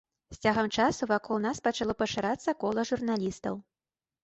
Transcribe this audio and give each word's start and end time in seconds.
З 0.35 0.37
цягам 0.45 0.69
часу 0.77 1.07
вакол 1.11 1.43
нас 1.43 1.61
пачало 1.69 1.97
пашырацца 2.01 2.57
кола 2.65 2.89
журналістаў. 2.93 3.63